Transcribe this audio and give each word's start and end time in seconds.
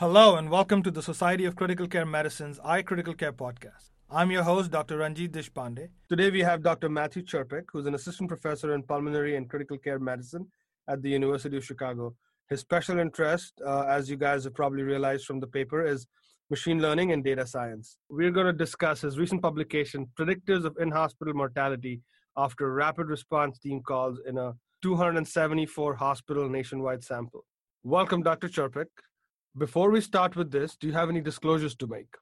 Hello, 0.00 0.36
and 0.36 0.48
welcome 0.48 0.82
to 0.82 0.90
the 0.90 1.02
Society 1.02 1.44
of 1.44 1.56
Critical 1.56 1.86
Care 1.86 2.06
Medicine's 2.06 2.58
iCritical 2.60 3.18
Care 3.18 3.34
podcast. 3.34 3.90
I'm 4.08 4.30
your 4.30 4.42
host, 4.42 4.70
Dr. 4.70 4.96
Ranjit 4.96 5.30
Deshpande. 5.30 5.90
Today 6.08 6.30
we 6.30 6.40
have 6.40 6.62
Dr. 6.62 6.88
Matthew 6.88 7.22
Churpek, 7.22 7.64
who's 7.70 7.84
an 7.84 7.94
assistant 7.94 8.30
professor 8.30 8.72
in 8.72 8.82
pulmonary 8.82 9.36
and 9.36 9.46
critical 9.46 9.76
care 9.76 9.98
medicine 9.98 10.46
at 10.88 11.02
the 11.02 11.10
University 11.10 11.58
of 11.58 11.66
Chicago. 11.66 12.14
His 12.48 12.60
special 12.60 12.98
interest, 12.98 13.60
uh, 13.62 13.82
as 13.82 14.08
you 14.08 14.16
guys 14.16 14.44
have 14.44 14.54
probably 14.54 14.84
realized 14.84 15.26
from 15.26 15.38
the 15.38 15.46
paper, 15.46 15.84
is 15.84 16.06
machine 16.48 16.80
learning 16.80 17.12
and 17.12 17.22
data 17.22 17.46
science. 17.46 17.98
We're 18.08 18.30
going 18.30 18.46
to 18.46 18.54
discuss 18.54 19.02
his 19.02 19.18
recent 19.18 19.42
publication, 19.42 20.08
Predictors 20.18 20.64
of 20.64 20.78
In 20.80 20.90
Hospital 20.90 21.34
Mortality 21.34 22.00
After 22.38 22.72
Rapid 22.72 23.08
Response 23.08 23.58
Team 23.58 23.82
Calls 23.82 24.18
in 24.26 24.38
a 24.38 24.54
274 24.80 25.94
Hospital 25.96 26.48
Nationwide 26.48 27.04
Sample. 27.04 27.44
Welcome, 27.82 28.22
Dr. 28.22 28.48
Churpek. 28.48 28.86
Before 29.56 29.90
we 29.90 30.00
start 30.00 30.36
with 30.36 30.50
this, 30.50 30.76
do 30.76 30.86
you 30.86 30.92
have 30.92 31.08
any 31.08 31.20
disclosures 31.20 31.74
to 31.76 31.86
make? 31.86 32.14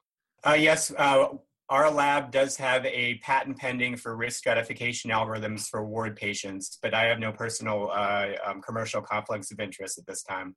Uh, 0.47 0.57
yes, 0.59 0.93
uh, 0.97 1.29
our 1.69 1.91
lab 1.91 2.31
does 2.31 2.57
have 2.57 2.87
a 2.87 3.17
patent 3.17 3.59
pending 3.59 3.97
for 3.97 4.17
risk 4.17 4.39
stratification 4.39 5.11
algorithms 5.11 5.69
for 5.69 5.85
ward 5.85 6.17
patients, 6.17 6.79
but 6.81 6.95
I 6.95 7.05
have 7.05 7.19
no 7.19 7.33
personal 7.33 7.91
uh, 7.93 8.29
um, 8.47 8.63
commercial 8.63 9.03
conflicts 9.03 9.53
of 9.53 9.61
interest 9.61 9.99
at 9.99 10.07
this 10.07 10.23
time. 10.23 10.57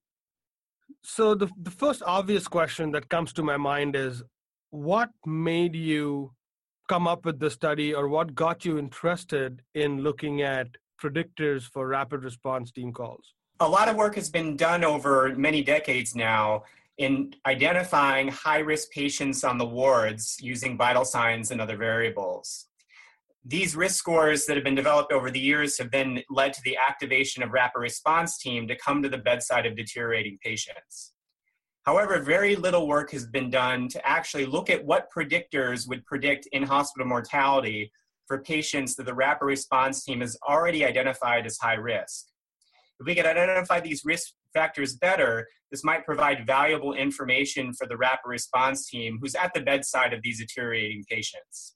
So, 1.03 1.35
the, 1.35 1.49
the 1.61 1.71
first 1.71 2.01
obvious 2.05 2.47
question 2.47 2.91
that 2.91 3.09
comes 3.09 3.33
to 3.33 3.43
my 3.43 3.57
mind 3.57 3.95
is 3.95 4.23
what 4.69 5.09
made 5.25 5.75
you 5.75 6.33
come 6.87 7.07
up 7.07 7.25
with 7.25 7.39
the 7.39 7.49
study 7.49 7.93
or 7.93 8.07
what 8.07 8.35
got 8.35 8.63
you 8.63 8.77
interested 8.77 9.61
in 9.73 10.01
looking 10.01 10.41
at 10.41 10.67
predictors 11.01 11.63
for 11.63 11.87
rapid 11.87 12.23
response 12.23 12.71
team 12.71 12.93
calls? 12.93 13.33
A 13.61 13.69
lot 13.69 13.87
of 13.87 13.95
work 13.95 14.15
has 14.15 14.27
been 14.27 14.57
done 14.57 14.83
over 14.83 15.35
many 15.35 15.61
decades 15.61 16.15
now 16.15 16.63
in 16.97 17.31
identifying 17.45 18.27
high 18.27 18.57
risk 18.57 18.89
patients 18.89 19.43
on 19.43 19.59
the 19.59 19.65
wards 19.65 20.37
using 20.41 20.75
vital 20.75 21.05
signs 21.05 21.51
and 21.51 21.61
other 21.61 21.77
variables. 21.77 22.65
These 23.45 23.75
risk 23.75 23.97
scores 23.97 24.47
that 24.47 24.57
have 24.57 24.63
been 24.63 24.75
developed 24.75 25.11
over 25.11 25.29
the 25.29 25.39
years 25.39 25.77
have 25.77 25.91
then 25.91 26.23
led 26.31 26.53
to 26.53 26.61
the 26.65 26.75
activation 26.75 27.43
of 27.43 27.51
rapid 27.51 27.79
response 27.79 28.39
team 28.39 28.67
to 28.67 28.75
come 28.75 29.03
to 29.03 29.09
the 29.09 29.19
bedside 29.19 29.67
of 29.67 29.75
deteriorating 29.75 30.39
patients. 30.43 31.13
However, 31.83 32.19
very 32.19 32.55
little 32.55 32.87
work 32.87 33.11
has 33.11 33.27
been 33.27 33.51
done 33.51 33.87
to 33.89 34.07
actually 34.07 34.47
look 34.47 34.71
at 34.71 34.83
what 34.83 35.09
predictors 35.15 35.87
would 35.87 36.03
predict 36.07 36.47
in 36.51 36.63
hospital 36.63 37.07
mortality 37.07 37.91
for 38.25 38.39
patients 38.39 38.95
that 38.95 39.05
the 39.05 39.13
rapid 39.13 39.45
response 39.45 40.03
team 40.03 40.21
has 40.21 40.35
already 40.47 40.83
identified 40.83 41.45
as 41.45 41.59
high 41.59 41.75
risk. 41.75 42.30
If 43.01 43.07
we 43.07 43.15
can 43.15 43.25
identify 43.25 43.79
these 43.79 44.05
risk 44.05 44.33
factors 44.53 44.95
better, 44.95 45.47
this 45.71 45.83
might 45.83 46.05
provide 46.05 46.45
valuable 46.45 46.93
information 46.93 47.73
for 47.73 47.87
the 47.87 47.97
rapid 47.97 48.27
response 48.27 48.87
team 48.87 49.17
who's 49.19 49.33
at 49.33 49.55
the 49.55 49.61
bedside 49.61 50.13
of 50.13 50.21
these 50.21 50.39
deteriorating 50.39 51.03
patients. 51.09 51.73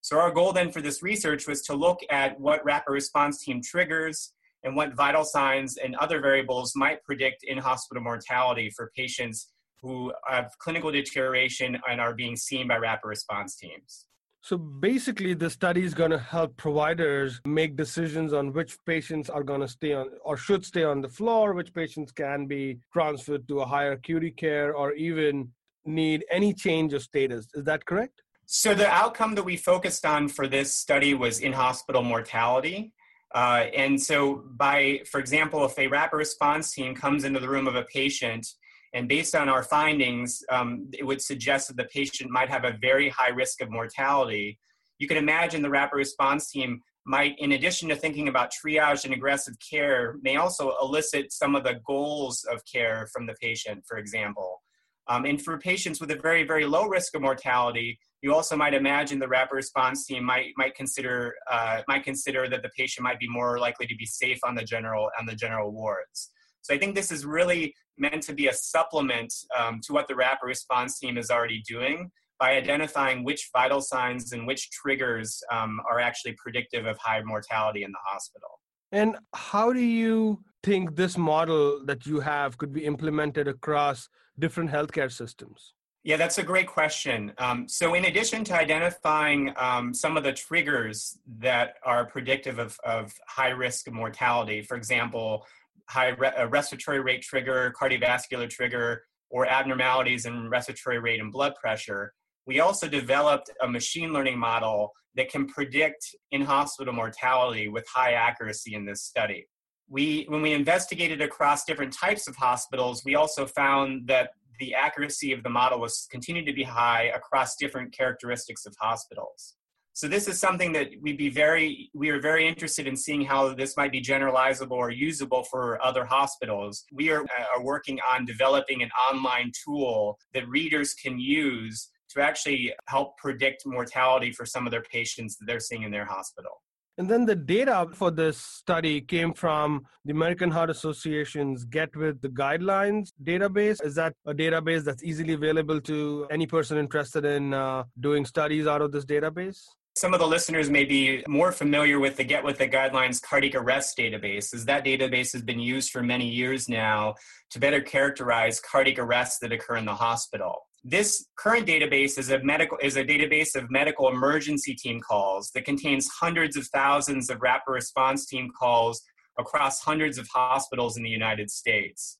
So 0.00 0.18
our 0.18 0.32
goal 0.32 0.52
then 0.52 0.72
for 0.72 0.80
this 0.80 1.00
research 1.00 1.46
was 1.46 1.62
to 1.62 1.76
look 1.76 2.00
at 2.10 2.40
what 2.40 2.64
rapid 2.64 2.90
response 2.90 3.44
team 3.44 3.62
triggers 3.62 4.32
and 4.64 4.74
what 4.74 4.96
vital 4.96 5.24
signs 5.24 5.76
and 5.76 5.94
other 5.94 6.20
variables 6.20 6.72
might 6.74 7.04
predict 7.04 7.44
in-hospital 7.44 8.02
mortality 8.02 8.68
for 8.74 8.90
patients 8.96 9.52
who 9.80 10.12
have 10.26 10.50
clinical 10.58 10.90
deterioration 10.90 11.78
and 11.88 12.00
are 12.00 12.14
being 12.14 12.34
seen 12.34 12.66
by 12.66 12.78
rapid 12.78 13.06
response 13.06 13.54
teams. 13.54 14.06
So 14.44 14.58
basically, 14.58 15.32
the 15.32 15.48
study 15.48 15.84
is 15.84 15.94
going 15.94 16.10
to 16.10 16.18
help 16.18 16.54
providers 16.58 17.40
make 17.46 17.78
decisions 17.78 18.34
on 18.34 18.52
which 18.52 18.76
patients 18.84 19.30
are 19.30 19.42
going 19.42 19.62
to 19.62 19.68
stay 19.68 19.94
on 19.94 20.10
or 20.22 20.36
should 20.36 20.66
stay 20.66 20.84
on 20.84 21.00
the 21.00 21.08
floor, 21.08 21.54
which 21.54 21.72
patients 21.72 22.12
can 22.12 22.44
be 22.44 22.78
transferred 22.92 23.48
to 23.48 23.60
a 23.60 23.64
higher 23.64 23.92
acuity 23.92 24.30
care, 24.30 24.74
or 24.74 24.92
even 24.92 25.48
need 25.86 26.26
any 26.30 26.52
change 26.52 26.92
of 26.92 27.00
status. 27.00 27.48
Is 27.54 27.64
that 27.64 27.86
correct? 27.86 28.20
So, 28.44 28.74
the 28.74 28.86
outcome 28.86 29.34
that 29.36 29.44
we 29.44 29.56
focused 29.56 30.04
on 30.04 30.28
for 30.28 30.46
this 30.46 30.74
study 30.74 31.14
was 31.14 31.38
in 31.38 31.54
hospital 31.54 32.02
mortality. 32.02 32.92
Uh, 33.34 33.64
and 33.74 33.98
so, 33.98 34.44
by, 34.58 35.00
for 35.10 35.20
example, 35.20 35.64
if 35.64 35.78
a 35.78 35.86
rapid 35.86 36.18
response 36.18 36.70
team 36.74 36.94
comes 36.94 37.24
into 37.24 37.40
the 37.40 37.48
room 37.48 37.66
of 37.66 37.76
a 37.76 37.84
patient 37.84 38.46
and 38.94 39.08
based 39.08 39.34
on 39.34 39.48
our 39.48 39.64
findings, 39.64 40.42
um, 40.50 40.88
it 40.96 41.04
would 41.04 41.20
suggest 41.20 41.66
that 41.68 41.76
the 41.76 41.84
patient 41.84 42.30
might 42.30 42.48
have 42.48 42.64
a 42.64 42.78
very 42.80 43.08
high 43.08 43.30
risk 43.30 43.60
of 43.60 43.68
mortality. 43.68 44.58
You 44.98 45.08
can 45.08 45.16
imagine 45.16 45.62
the 45.62 45.68
rapid 45.70 45.96
response 45.96 46.48
team 46.50 46.80
might, 47.04 47.34
in 47.38 47.52
addition 47.52 47.88
to 47.88 47.96
thinking 47.96 48.28
about 48.28 48.52
triage 48.52 49.04
and 49.04 49.12
aggressive 49.12 49.56
care, 49.58 50.14
may 50.22 50.36
also 50.36 50.74
elicit 50.80 51.32
some 51.32 51.56
of 51.56 51.64
the 51.64 51.80
goals 51.84 52.44
of 52.44 52.62
care 52.72 53.08
from 53.12 53.26
the 53.26 53.34
patient, 53.42 53.84
for 53.86 53.98
example. 53.98 54.62
Um, 55.08 55.26
and 55.26 55.42
for 55.42 55.58
patients 55.58 56.00
with 56.00 56.12
a 56.12 56.16
very, 56.16 56.44
very 56.44 56.64
low 56.64 56.86
risk 56.86 57.14
of 57.14 57.20
mortality, 57.20 57.98
you 58.22 58.32
also 58.32 58.56
might 58.56 58.72
imagine 58.72 59.18
the 59.18 59.28
rapid 59.28 59.54
response 59.54 60.06
team 60.06 60.24
might 60.24 60.52
might 60.56 60.74
consider 60.74 61.34
uh, 61.50 61.82
might 61.86 62.04
consider 62.04 62.48
that 62.48 62.62
the 62.62 62.70
patient 62.70 63.04
might 63.04 63.18
be 63.18 63.28
more 63.28 63.58
likely 63.58 63.86
to 63.86 63.94
be 63.96 64.06
safe 64.06 64.38
on 64.44 64.54
the 64.54 64.64
general 64.64 65.10
on 65.18 65.26
the 65.26 65.34
general 65.34 65.72
wards. 65.72 66.30
So 66.64 66.74
I 66.74 66.78
think 66.78 66.94
this 66.94 67.12
is 67.12 67.26
really 67.26 67.74
meant 67.98 68.22
to 68.24 68.32
be 68.32 68.48
a 68.48 68.52
supplement 68.52 69.32
um, 69.56 69.80
to 69.84 69.92
what 69.92 70.08
the 70.08 70.16
rapid 70.16 70.46
response 70.46 70.98
team 70.98 71.18
is 71.18 71.30
already 71.30 71.62
doing 71.68 72.10
by 72.40 72.56
identifying 72.56 73.22
which 73.22 73.50
vital 73.52 73.80
signs 73.80 74.32
and 74.32 74.46
which 74.46 74.70
triggers 74.70 75.40
um, 75.52 75.78
are 75.88 76.00
actually 76.00 76.34
predictive 76.42 76.86
of 76.86 76.96
high 76.98 77.22
mortality 77.22 77.84
in 77.84 77.92
the 77.92 77.98
hospital. 78.02 78.48
And 78.92 79.16
how 79.34 79.72
do 79.74 79.80
you 79.80 80.42
think 80.62 80.96
this 80.96 81.18
model 81.18 81.84
that 81.84 82.06
you 82.06 82.20
have 82.20 82.56
could 82.56 82.72
be 82.72 82.84
implemented 82.84 83.46
across 83.46 84.08
different 84.38 84.70
healthcare 84.70 85.12
systems? 85.12 85.74
Yeah, 86.02 86.16
that's 86.16 86.38
a 86.38 86.42
great 86.42 86.66
question. 86.66 87.32
Um, 87.38 87.66
so, 87.66 87.94
in 87.94 88.04
addition 88.04 88.44
to 88.44 88.54
identifying 88.54 89.54
um, 89.56 89.94
some 89.94 90.18
of 90.18 90.22
the 90.22 90.34
triggers 90.34 91.18
that 91.38 91.76
are 91.82 92.04
predictive 92.04 92.58
of, 92.58 92.78
of 92.84 93.14
high 93.26 93.48
risk 93.48 93.90
mortality, 93.90 94.60
for 94.60 94.76
example, 94.76 95.46
high 95.88 96.08
re- 96.08 96.28
uh, 96.28 96.48
respiratory 96.48 97.00
rate 97.00 97.22
trigger, 97.22 97.72
cardiovascular 97.80 98.48
trigger, 98.48 99.04
or 99.30 99.46
abnormalities 99.46 100.26
in 100.26 100.48
respiratory 100.48 100.98
rate 100.98 101.20
and 101.20 101.32
blood 101.32 101.54
pressure. 101.60 102.12
We 102.46 102.60
also 102.60 102.88
developed 102.88 103.50
a 103.62 103.68
machine 103.68 104.12
learning 104.12 104.38
model 104.38 104.92
that 105.16 105.30
can 105.30 105.46
predict 105.46 106.04
in 106.32 106.42
hospital 106.42 106.92
mortality 106.92 107.68
with 107.68 107.86
high 107.92 108.12
accuracy 108.12 108.74
in 108.74 108.84
this 108.84 109.02
study. 109.02 109.46
We, 109.88 110.24
when 110.28 110.42
we 110.42 110.52
investigated 110.52 111.20
across 111.20 111.64
different 111.64 111.92
types 111.92 112.26
of 112.26 112.36
hospitals, 112.36 113.02
we 113.04 113.14
also 113.14 113.46
found 113.46 114.08
that 114.08 114.30
the 114.58 114.74
accuracy 114.74 115.32
of 115.32 115.42
the 115.42 115.50
model 115.50 115.80
was 115.80 116.06
continued 116.10 116.46
to 116.46 116.52
be 116.52 116.62
high 116.62 117.10
across 117.14 117.56
different 117.56 117.92
characteristics 117.92 118.66
of 118.66 118.74
hospitals. 118.80 119.54
So 119.96 120.08
this 120.08 120.26
is 120.26 120.40
something 120.40 120.72
that 120.72 120.88
we'd 121.00 121.16
be 121.16 121.30
very, 121.30 121.88
we 121.94 122.10
are 122.10 122.20
very 122.20 122.48
interested 122.48 122.88
in 122.88 122.96
seeing 122.96 123.24
how 123.24 123.54
this 123.54 123.76
might 123.76 123.92
be 123.92 124.02
generalizable 124.02 124.72
or 124.72 124.90
usable 124.90 125.44
for 125.44 125.80
other 125.84 126.04
hospitals. 126.04 126.84
We 126.92 127.10
are, 127.10 127.22
uh, 127.22 127.56
are 127.56 127.62
working 127.62 128.00
on 128.12 128.24
developing 128.24 128.82
an 128.82 128.90
online 129.08 129.52
tool 129.64 130.18
that 130.32 130.48
readers 130.48 130.94
can 130.94 131.20
use 131.20 131.90
to 132.10 132.20
actually 132.20 132.74
help 132.88 133.16
predict 133.18 133.64
mortality 133.66 134.32
for 134.32 134.44
some 134.44 134.66
of 134.66 134.72
their 134.72 134.82
patients 134.82 135.36
that 135.36 135.46
they're 135.46 135.60
seeing 135.60 135.84
in 135.84 135.92
their 135.92 136.06
hospital. 136.06 136.50
And 136.98 137.08
then 137.08 137.24
the 137.24 137.36
data 137.36 137.86
for 137.92 138.10
this 138.10 138.36
study 138.38 139.00
came 139.00 139.32
from 139.32 139.86
the 140.04 140.10
American 140.12 140.50
Heart 140.50 140.70
Association's 140.70 141.64
Get 141.64 141.94
With 141.94 142.20
the 142.20 142.30
Guidelines 142.30 143.12
database. 143.22 143.84
Is 143.84 143.94
that 143.94 144.14
a 144.26 144.34
database 144.34 144.82
that's 144.82 145.04
easily 145.04 145.34
available 145.34 145.80
to 145.82 146.26
any 146.32 146.48
person 146.48 146.78
interested 146.78 147.24
in 147.24 147.54
uh, 147.54 147.84
doing 148.00 148.24
studies 148.24 148.66
out 148.66 148.82
of 148.82 148.90
this 148.90 149.04
database? 149.04 149.60
Some 149.96 150.12
of 150.12 150.18
the 150.18 150.26
listeners 150.26 150.68
may 150.68 150.84
be 150.84 151.22
more 151.28 151.52
familiar 151.52 152.00
with 152.00 152.16
the 152.16 152.24
Get 152.24 152.42
With 152.42 152.58
the 152.58 152.66
Guidelines 152.66 153.22
cardiac 153.22 153.54
arrest 153.54 153.96
database, 153.96 154.52
as 154.52 154.64
that 154.64 154.84
database 154.84 155.32
has 155.32 155.42
been 155.42 155.60
used 155.60 155.92
for 155.92 156.02
many 156.02 156.28
years 156.28 156.68
now 156.68 157.14
to 157.50 157.60
better 157.60 157.80
characterize 157.80 158.58
cardiac 158.58 158.98
arrests 158.98 159.38
that 159.38 159.52
occur 159.52 159.76
in 159.76 159.84
the 159.84 159.94
hospital. 159.94 160.66
This 160.82 161.26
current 161.36 161.68
database 161.68 162.18
is 162.18 162.32
a 162.32 162.42
medical 162.42 162.76
is 162.82 162.96
a 162.96 163.04
database 163.04 163.54
of 163.54 163.70
medical 163.70 164.08
emergency 164.08 164.74
team 164.74 165.00
calls 165.00 165.52
that 165.54 165.64
contains 165.64 166.08
hundreds 166.08 166.56
of 166.56 166.66
thousands 166.66 167.30
of 167.30 167.40
rapid 167.40 167.70
response 167.70 168.26
team 168.26 168.50
calls 168.58 169.00
across 169.38 169.80
hundreds 169.80 170.18
of 170.18 170.26
hospitals 170.26 170.96
in 170.96 171.04
the 171.04 171.08
United 171.08 171.48
States. 171.52 172.18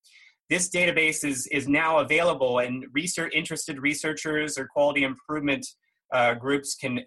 This 0.48 0.70
database 0.70 1.24
is, 1.24 1.48
is 1.48 1.66
now 1.66 1.98
available, 1.98 2.60
and 2.60 2.84
research, 2.92 3.32
interested 3.34 3.80
researchers 3.80 4.58
or 4.58 4.68
quality 4.68 5.02
improvement 5.02 5.66
uh, 6.12 6.34
groups 6.34 6.76
can 6.76 7.00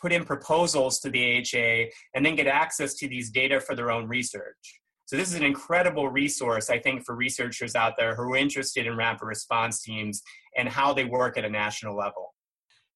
put 0.00 0.12
in 0.12 0.24
proposals 0.24 1.00
to 1.00 1.10
the 1.10 1.38
AHA, 1.38 1.90
and 2.14 2.24
then 2.24 2.36
get 2.36 2.46
access 2.46 2.94
to 2.94 3.08
these 3.08 3.30
data 3.30 3.60
for 3.60 3.74
their 3.74 3.90
own 3.90 4.06
research. 4.06 4.80
So 5.06 5.16
this 5.16 5.28
is 5.28 5.34
an 5.36 5.44
incredible 5.44 6.08
resource, 6.08 6.68
I 6.68 6.78
think, 6.78 7.06
for 7.06 7.14
researchers 7.14 7.74
out 7.74 7.94
there 7.96 8.14
who 8.14 8.34
are 8.34 8.36
interested 8.36 8.86
in 8.86 8.94
rapid 8.94 9.24
response 9.24 9.82
teams 9.82 10.22
and 10.56 10.68
how 10.68 10.92
they 10.92 11.06
work 11.06 11.38
at 11.38 11.46
a 11.46 11.48
national 11.48 11.96
level. 11.96 12.34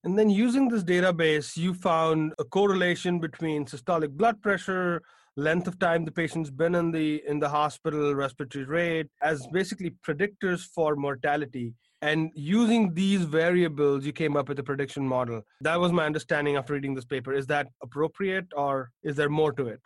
And 0.05 0.19
then 0.19 0.29
using 0.29 0.69
this 0.69 0.83
database, 0.83 1.57
you 1.57 1.73
found 1.73 2.35
a 2.39 2.45
correlation 2.45 3.19
between 3.19 3.65
systolic 3.65 4.11
blood 4.11 4.43
pressure, 4.43 5.01
length 5.37 5.67
of 5.67 5.79
time 5.79 6.05
the 6.05 6.11
patient's 6.11 6.51
been 6.51 6.75
in 6.75 6.91
the 6.91 7.23
in 7.27 7.39
the 7.39 7.49
hospital, 7.49 8.15
respiratory 8.15 8.65
rate, 8.65 9.07
as 9.23 9.47
basically 9.53 9.95
predictors 10.07 10.67
for 10.75 10.97
mortality. 10.97 11.73
And 12.03 12.33
using 12.35 12.93
these 12.95 13.23
variables, 13.23 14.05
you 14.05 14.13
came 14.13 14.37
up 14.37 14.49
with 14.49 14.59
a 14.59 14.63
prediction 14.63 15.07
model. 15.07 15.43
That 15.61 15.79
was 15.79 15.93
my 15.93 16.05
understanding 16.05 16.57
after 16.57 16.73
reading 16.73 16.95
this 16.95 17.05
paper. 17.05 17.33
Is 17.33 17.47
that 17.47 17.69
appropriate, 17.81 18.47
or 18.57 18.91
is 19.05 19.15
there 19.15 19.29
more 19.29 19.53
to 19.53 19.69
it? 19.69 19.81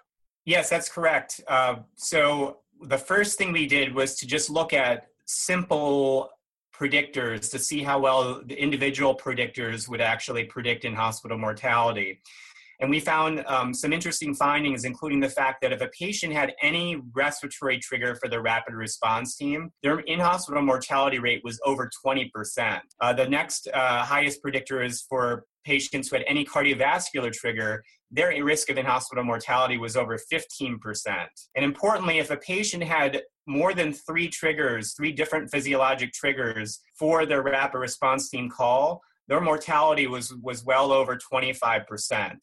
Yes, 0.46 0.70
that's 0.70 0.88
correct. 0.88 1.42
Uh, 1.46 1.76
so 1.96 2.60
the 2.80 2.96
first 2.96 3.36
thing 3.36 3.52
we 3.52 3.66
did 3.66 3.94
was 3.94 4.16
to 4.16 4.26
just 4.26 4.48
look 4.48 4.72
at 4.72 5.08
simple 5.26 6.30
predictors 6.74 7.50
to 7.50 7.58
see 7.58 7.82
how 7.82 7.98
well 7.98 8.42
the 8.44 8.54
individual 8.54 9.14
predictors 9.14 9.86
would 9.88 10.00
actually 10.00 10.44
predict 10.44 10.86
in 10.86 10.94
hospital 10.94 11.36
mortality. 11.36 12.20
And 12.80 12.90
we 12.90 13.00
found 13.00 13.44
um, 13.46 13.72
some 13.72 13.92
interesting 13.92 14.34
findings, 14.34 14.84
including 14.84 15.20
the 15.20 15.28
fact 15.28 15.62
that 15.62 15.72
if 15.72 15.80
a 15.80 15.88
patient 15.88 16.32
had 16.32 16.54
any 16.62 17.00
respiratory 17.14 17.78
trigger 17.78 18.14
for 18.16 18.28
the 18.28 18.40
rapid 18.40 18.74
response 18.74 19.36
team, 19.36 19.70
their 19.82 20.00
in 20.00 20.20
hospital 20.20 20.62
mortality 20.62 21.18
rate 21.18 21.42
was 21.44 21.58
over 21.64 21.90
20%. 22.04 22.80
Uh, 23.00 23.12
the 23.12 23.28
next 23.28 23.68
uh, 23.72 24.02
highest 24.02 24.42
predictor 24.42 24.82
is 24.82 25.02
for 25.08 25.44
patients 25.64 26.08
who 26.08 26.16
had 26.16 26.24
any 26.28 26.44
cardiovascular 26.44 27.32
trigger, 27.32 27.82
their 28.10 28.42
risk 28.44 28.70
of 28.70 28.78
in 28.78 28.86
hospital 28.86 29.24
mortality 29.24 29.78
was 29.78 29.96
over 29.96 30.18
15%. 30.32 30.78
And 31.56 31.64
importantly, 31.64 32.18
if 32.18 32.30
a 32.30 32.36
patient 32.36 32.84
had 32.84 33.22
more 33.46 33.74
than 33.74 33.92
three 33.92 34.28
triggers, 34.28 34.94
three 34.94 35.12
different 35.12 35.50
physiologic 35.50 36.12
triggers 36.12 36.80
for 36.98 37.26
their 37.26 37.42
rapid 37.42 37.78
response 37.78 38.30
team 38.30 38.48
call, 38.48 39.02
their 39.28 39.40
mortality 39.40 40.06
was, 40.06 40.32
was 40.40 40.64
well 40.64 40.92
over 40.92 41.18
25%. 41.18 42.36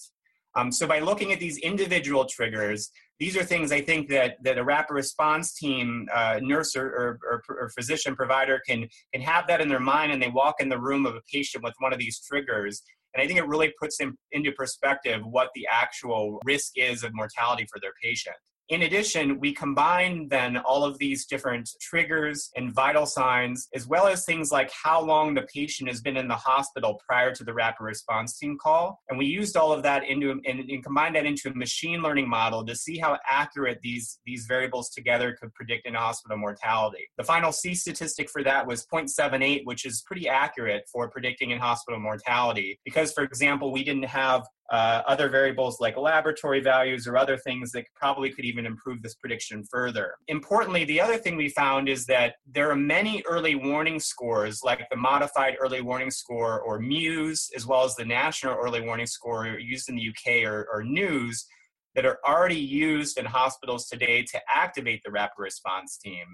Um, 0.55 0.71
so 0.71 0.85
by 0.85 0.99
looking 0.99 1.31
at 1.31 1.39
these 1.39 1.57
individual 1.57 2.25
triggers, 2.25 2.91
these 3.19 3.35
are 3.37 3.43
things 3.43 3.71
I 3.71 3.81
think 3.81 4.09
that, 4.09 4.37
that 4.43 4.57
a 4.57 4.63
rapid 4.63 4.93
response 4.93 5.53
team, 5.53 6.07
uh, 6.13 6.39
nurse 6.41 6.75
or, 6.75 6.85
or, 6.85 7.19
or, 7.49 7.57
or, 7.61 7.69
physician 7.69 8.15
provider 8.15 8.61
can, 8.67 8.87
can 9.13 9.21
have 9.21 9.47
that 9.47 9.61
in 9.61 9.69
their 9.69 9.79
mind 9.79 10.11
and 10.11 10.21
they 10.21 10.29
walk 10.29 10.55
in 10.59 10.69
the 10.69 10.79
room 10.79 11.05
of 11.05 11.15
a 11.15 11.21
patient 11.31 11.63
with 11.63 11.73
one 11.79 11.93
of 11.93 11.99
these 11.99 12.19
triggers. 12.19 12.83
And 13.13 13.23
I 13.23 13.27
think 13.27 13.39
it 13.39 13.47
really 13.47 13.73
puts 13.79 13.99
in, 13.99 14.15
into 14.31 14.51
perspective 14.51 15.21
what 15.23 15.49
the 15.55 15.67
actual 15.71 16.39
risk 16.45 16.73
is 16.75 17.03
of 17.03 17.11
mortality 17.13 17.65
for 17.71 17.79
their 17.79 17.93
patient. 18.01 18.35
In 18.69 18.83
addition, 18.83 19.39
we 19.39 19.53
combine 19.53 20.27
then 20.29 20.57
all 20.57 20.85
of 20.85 20.97
these 20.97 21.25
different 21.25 21.69
triggers 21.81 22.49
and 22.55 22.73
vital 22.73 23.05
signs, 23.05 23.67
as 23.75 23.87
well 23.87 24.07
as 24.07 24.25
things 24.25 24.51
like 24.51 24.71
how 24.71 25.01
long 25.01 25.33
the 25.33 25.41
patient 25.53 25.89
has 25.89 26.01
been 26.01 26.15
in 26.15 26.27
the 26.27 26.35
hospital 26.35 26.99
prior 27.05 27.33
to 27.35 27.43
the 27.43 27.53
rapid 27.53 27.83
response 27.83 28.37
team 28.37 28.57
call. 28.57 29.01
And 29.09 29.19
we 29.19 29.25
used 29.25 29.57
all 29.57 29.73
of 29.73 29.83
that 29.83 30.07
into 30.07 30.31
and, 30.31 30.45
and 30.45 30.83
combined 30.83 31.15
that 31.15 31.25
into 31.25 31.49
a 31.49 31.55
machine 31.55 32.01
learning 32.01 32.29
model 32.29 32.65
to 32.65 32.75
see 32.75 32.97
how 32.97 33.17
accurate 33.29 33.79
these, 33.81 34.19
these 34.25 34.45
variables 34.45 34.89
together 34.89 35.35
could 35.39 35.53
predict 35.53 35.85
in 35.85 35.95
hospital 35.95 36.37
mortality. 36.37 37.09
The 37.17 37.23
final 37.23 37.51
C 37.51 37.75
statistic 37.75 38.29
for 38.29 38.43
that 38.43 38.65
was 38.65 38.85
0.78, 38.85 39.65
which 39.65 39.85
is 39.85 40.03
pretty 40.07 40.29
accurate 40.29 40.85
for 40.91 41.09
predicting 41.09 41.51
in 41.51 41.59
hospital 41.59 41.99
mortality. 41.99 42.79
Because, 42.85 43.11
for 43.11 43.23
example, 43.23 43.71
we 43.73 43.83
didn't 43.83 44.03
have 44.03 44.43
uh, 44.73 45.03
other 45.07 45.29
variables 45.29 45.79
like 45.79 45.95
laboratory 45.95 46.59
values 46.59 47.05
or 47.05 47.15
other 47.15 47.37
things 47.37 47.71
that 47.71 47.85
probably 47.95 48.31
could 48.31 48.43
even 48.43 48.65
improve 48.65 49.03
this 49.03 49.13
prediction 49.13 49.63
further. 49.69 50.15
Importantly, 50.29 50.83
the 50.83 50.99
other 50.99 51.15
thing 51.17 51.35
we 51.35 51.49
found 51.49 51.87
is 51.87 52.07
that 52.07 52.37
there 52.51 52.71
are 52.71 52.75
many 52.75 53.23
early 53.27 53.53
warning 53.53 53.99
scores, 53.99 54.61
like 54.63 54.81
the 54.89 54.97
Modified 54.97 55.57
Early 55.61 55.81
Warning 55.81 56.09
Score 56.09 56.59
or 56.61 56.79
MEWS, 56.79 57.51
as 57.55 57.67
well 57.67 57.83
as 57.85 57.95
the 57.95 58.03
National 58.03 58.55
Early 58.55 58.81
Warning 58.81 59.05
Score 59.05 59.45
used 59.59 59.89
in 59.89 59.95
the 59.95 60.09
UK 60.09 60.43
or, 60.43 60.67
or 60.73 60.83
NEWS, 60.83 61.45
that 61.93 62.07
are 62.07 62.17
already 62.27 62.59
used 62.59 63.19
in 63.19 63.25
hospitals 63.25 63.87
today 63.87 64.23
to 64.23 64.41
activate 64.49 65.03
the 65.05 65.11
rapid 65.11 65.37
response 65.37 65.99
team. 65.99 66.25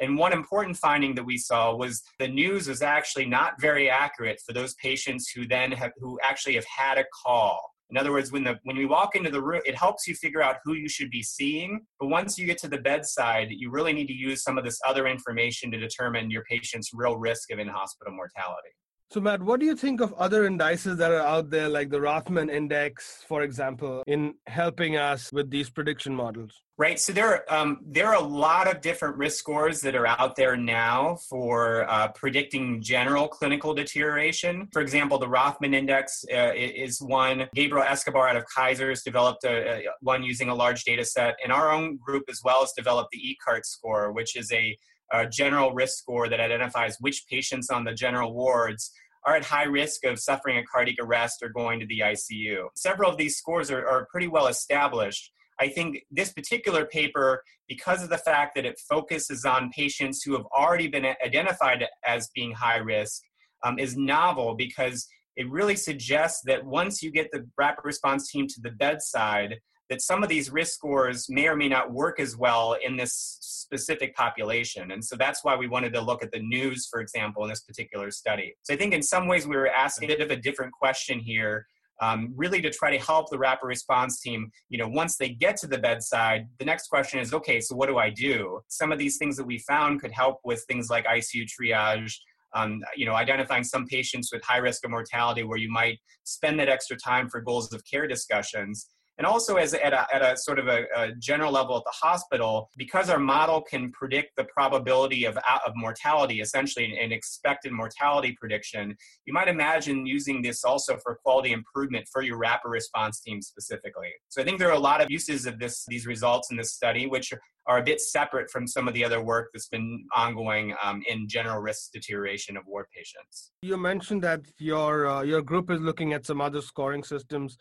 And 0.00 0.16
one 0.16 0.32
important 0.32 0.78
finding 0.78 1.14
that 1.16 1.24
we 1.24 1.36
saw 1.36 1.76
was 1.76 2.02
the 2.18 2.28
NEWS 2.28 2.66
was 2.66 2.80
actually 2.80 3.26
not 3.26 3.60
very 3.60 3.90
accurate 3.90 4.40
for 4.44 4.54
those 4.54 4.74
patients 4.76 5.28
who 5.28 5.46
then 5.46 5.70
have 5.72 5.92
who 5.98 6.18
actually 6.22 6.54
have 6.54 6.64
had 6.64 6.96
a 6.96 7.04
call. 7.22 7.73
In 7.90 7.98
other 7.98 8.12
words, 8.12 8.32
when 8.32 8.44
the 8.44 8.58
when 8.64 8.76
we 8.76 8.86
walk 8.86 9.14
into 9.14 9.30
the 9.30 9.42
room, 9.42 9.60
it 9.64 9.76
helps 9.76 10.06
you 10.06 10.14
figure 10.14 10.42
out 10.42 10.56
who 10.64 10.74
you 10.74 10.88
should 10.88 11.10
be 11.10 11.22
seeing. 11.22 11.80
But 12.00 12.08
once 12.08 12.38
you 12.38 12.46
get 12.46 12.58
to 12.58 12.68
the 12.68 12.78
bedside, 12.78 13.48
you 13.50 13.70
really 13.70 13.92
need 13.92 14.06
to 14.06 14.14
use 14.14 14.42
some 14.42 14.58
of 14.58 14.64
this 14.64 14.80
other 14.86 15.06
information 15.06 15.70
to 15.70 15.78
determine 15.78 16.30
your 16.30 16.44
patient's 16.44 16.90
real 16.94 17.16
risk 17.16 17.52
of 17.52 17.58
in-hospital 17.58 18.14
mortality. 18.14 18.70
So, 19.10 19.20
Matt, 19.20 19.42
what 19.42 19.60
do 19.60 19.66
you 19.66 19.76
think 19.76 20.00
of 20.00 20.12
other 20.14 20.44
indices 20.44 20.96
that 20.98 21.12
are 21.12 21.20
out 21.20 21.50
there, 21.50 21.68
like 21.68 21.90
the 21.90 22.00
Rothman 22.00 22.50
Index, 22.50 23.22
for 23.28 23.42
example, 23.42 24.02
in 24.06 24.34
helping 24.46 24.96
us 24.96 25.32
with 25.32 25.50
these 25.50 25.70
prediction 25.70 26.14
models? 26.14 26.62
Right. 26.76 26.98
So 26.98 27.12
there, 27.12 27.52
um, 27.52 27.78
there 27.86 28.08
are 28.08 28.16
a 28.16 28.26
lot 28.26 28.66
of 28.66 28.80
different 28.80 29.16
risk 29.16 29.38
scores 29.38 29.80
that 29.82 29.94
are 29.94 30.08
out 30.08 30.34
there 30.34 30.56
now 30.56 31.18
for 31.28 31.88
uh, 31.88 32.08
predicting 32.08 32.82
general 32.82 33.28
clinical 33.28 33.74
deterioration. 33.74 34.66
For 34.72 34.82
example, 34.82 35.18
the 35.18 35.28
Rothman 35.28 35.72
Index 35.72 36.24
uh, 36.32 36.50
is 36.56 37.00
one. 37.00 37.48
Gabriel 37.54 37.86
Escobar 37.86 38.26
out 38.26 38.36
of 38.36 38.44
Kaiser's 38.52 39.04
developed 39.04 39.44
a, 39.44 39.86
a, 39.86 39.88
one 40.00 40.24
using 40.24 40.48
a 40.48 40.54
large 40.54 40.82
data 40.82 41.04
set, 41.04 41.36
and 41.44 41.52
our 41.52 41.70
own 41.70 41.96
group 41.98 42.24
as 42.28 42.40
well 42.42 42.62
has 42.62 42.72
developed 42.76 43.10
the 43.12 43.20
ECART 43.20 43.64
score, 43.64 44.10
which 44.10 44.34
is 44.34 44.50
a 44.50 44.76
a 45.20 45.28
general 45.28 45.72
risk 45.72 45.98
score 45.98 46.28
that 46.28 46.40
identifies 46.40 46.96
which 47.00 47.24
patients 47.30 47.70
on 47.70 47.84
the 47.84 47.94
general 47.94 48.34
wards 48.34 48.90
are 49.26 49.36
at 49.36 49.44
high 49.44 49.64
risk 49.64 50.04
of 50.04 50.18
suffering 50.18 50.58
a 50.58 50.64
cardiac 50.64 50.96
arrest 51.00 51.42
or 51.42 51.48
going 51.48 51.80
to 51.80 51.86
the 51.86 52.00
ICU. 52.00 52.66
Several 52.74 53.10
of 53.10 53.16
these 53.16 53.36
scores 53.36 53.70
are, 53.70 53.86
are 53.86 54.06
pretty 54.10 54.28
well 54.28 54.48
established. 54.48 55.32
I 55.60 55.68
think 55.68 56.04
this 56.10 56.32
particular 56.32 56.84
paper, 56.84 57.42
because 57.68 58.02
of 58.02 58.10
the 58.10 58.18
fact 58.18 58.54
that 58.56 58.66
it 58.66 58.78
focuses 58.88 59.44
on 59.44 59.70
patients 59.70 60.22
who 60.22 60.32
have 60.32 60.44
already 60.46 60.88
been 60.88 61.06
identified 61.24 61.86
as 62.04 62.28
being 62.34 62.52
high 62.52 62.78
risk, 62.78 63.22
um, 63.64 63.78
is 63.78 63.96
novel 63.96 64.54
because 64.56 65.06
it 65.36 65.50
really 65.50 65.76
suggests 65.76 66.42
that 66.44 66.64
once 66.64 67.02
you 67.02 67.10
get 67.10 67.30
the 67.32 67.46
rapid 67.56 67.84
response 67.84 68.30
team 68.30 68.46
to 68.48 68.60
the 68.60 68.70
bedside, 68.70 69.56
that 69.90 70.00
some 70.00 70.22
of 70.22 70.28
these 70.28 70.50
risk 70.50 70.72
scores 70.72 71.26
may 71.28 71.46
or 71.46 71.56
may 71.56 71.68
not 71.68 71.92
work 71.92 72.18
as 72.18 72.36
well 72.36 72.76
in 72.84 72.96
this 72.96 73.38
specific 73.40 74.14
population. 74.14 74.92
And 74.92 75.04
so 75.04 75.16
that's 75.16 75.44
why 75.44 75.56
we 75.56 75.68
wanted 75.68 75.92
to 75.94 76.00
look 76.00 76.22
at 76.22 76.32
the 76.32 76.40
NEWS, 76.40 76.88
for 76.90 77.00
example, 77.00 77.44
in 77.44 77.50
this 77.50 77.60
particular 77.60 78.10
study. 78.10 78.54
So 78.62 78.74
I 78.74 78.76
think 78.76 78.94
in 78.94 79.02
some 79.02 79.26
ways 79.26 79.46
we 79.46 79.56
were 79.56 79.68
asking 79.68 80.10
a 80.10 80.16
bit 80.16 80.20
of 80.22 80.30
a 80.30 80.36
different 80.36 80.72
question 80.72 81.18
here. 81.18 81.66
Um, 82.00 82.32
really 82.34 82.60
to 82.62 82.70
try 82.70 82.90
to 82.90 82.98
help 82.98 83.30
the 83.30 83.38
rapid 83.38 83.66
response 83.66 84.18
team 84.18 84.50
you 84.68 84.78
know 84.78 84.88
once 84.88 85.16
they 85.16 85.28
get 85.28 85.56
to 85.58 85.68
the 85.68 85.78
bedside 85.78 86.48
the 86.58 86.64
next 86.64 86.88
question 86.88 87.20
is 87.20 87.32
okay 87.32 87.60
so 87.60 87.76
what 87.76 87.86
do 87.86 87.98
i 87.98 88.10
do 88.10 88.58
some 88.66 88.90
of 88.90 88.98
these 88.98 89.16
things 89.16 89.36
that 89.36 89.44
we 89.44 89.58
found 89.58 90.00
could 90.00 90.10
help 90.10 90.40
with 90.42 90.64
things 90.66 90.90
like 90.90 91.06
icu 91.06 91.46
triage 91.46 92.14
um, 92.54 92.82
you 92.96 93.04
know, 93.04 93.14
identifying 93.14 93.64
some 93.64 93.86
patients 93.86 94.30
with 94.32 94.42
high 94.44 94.58
risk 94.58 94.84
of 94.84 94.90
mortality 94.90 95.42
where 95.42 95.58
you 95.58 95.70
might 95.70 95.98
spend 96.24 96.58
that 96.60 96.68
extra 96.68 96.96
time 96.96 97.28
for 97.28 97.40
goals 97.40 97.72
of 97.72 97.82
care 97.84 98.06
discussions 98.06 98.88
and 99.18 99.26
also 99.26 99.56
as 99.56 99.74
at 99.74 99.92
a, 99.92 100.06
at 100.12 100.22
a 100.22 100.36
sort 100.36 100.58
of 100.58 100.66
a, 100.66 100.84
a, 100.96 101.12
general 101.18 101.52
level 101.52 101.76
at 101.76 101.84
the 101.84 101.92
hospital 101.92 102.70
because 102.76 103.08
our 103.08 103.18
model 103.18 103.60
can 103.60 103.90
predict 103.92 104.34
the 104.36 104.44
probability 104.44 105.24
of, 105.24 105.36
of 105.36 105.72
mortality 105.74 106.40
essentially 106.40 106.98
an 106.98 107.12
expected 107.12 107.72
mortality 107.72 108.36
prediction 108.38 108.94
you 109.26 109.32
might 109.32 109.48
imagine 109.48 110.06
using 110.06 110.42
this 110.42 110.64
also 110.64 110.96
for 111.02 111.16
quality 111.16 111.52
improvement 111.52 112.06
for 112.12 112.22
your 112.22 112.36
rapid 112.36 112.68
response 112.68 113.20
team 113.20 113.40
specifically 113.40 114.10
so 114.28 114.40
i 114.40 114.44
think 114.44 114.58
there 114.58 114.68
are 114.68 114.72
a 114.72 114.78
lot 114.78 115.00
of 115.00 115.10
uses 115.10 115.46
of 115.46 115.58
this 115.58 115.84
these 115.88 116.06
results 116.06 116.50
in 116.50 116.56
this 116.56 116.72
study 116.72 117.06
which 117.06 117.32
are 117.66 117.78
a 117.78 117.82
bit 117.82 118.00
separate 118.00 118.50
from 118.50 118.66
some 118.66 118.86
of 118.88 118.94
the 118.94 119.04
other 119.04 119.22
work 119.22 119.50
that's 119.52 119.68
been 119.68 120.04
ongoing 120.14 120.74
um, 120.82 121.02
in 121.08 121.26
general 121.26 121.60
risk 121.60 121.92
deterioration 121.92 122.56
of 122.56 122.64
ward 122.66 122.86
patients. 122.94 123.52
You 123.62 123.78
mentioned 123.78 124.22
that 124.22 124.40
your 124.58 125.06
uh, 125.06 125.22
your 125.22 125.40
group 125.40 125.70
is 125.70 125.80
looking 125.80 126.12
at 126.12 126.26
some 126.26 126.40
other 126.42 126.60
scoring 126.60 127.02
systems 127.02 127.56